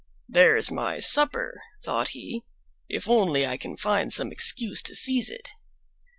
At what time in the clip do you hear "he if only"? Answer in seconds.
2.07-3.45